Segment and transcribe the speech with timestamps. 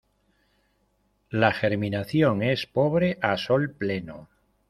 [1.29, 4.29] La germinación es pobre a sol pleno.